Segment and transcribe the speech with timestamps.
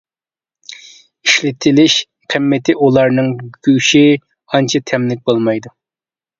[1.27, 1.99] ئىشلىتىلىش
[2.35, 3.31] قىممىتى ئۇلارنىڭ
[3.69, 5.77] گۆشى ئانچە تەملىك بولمايدۇ.